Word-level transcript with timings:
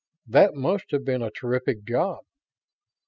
"That 0.25 0.55
must 0.55 0.89
have 0.93 1.05
been 1.05 1.21
a 1.21 1.29
terrific 1.29 1.83
job." 1.83 2.25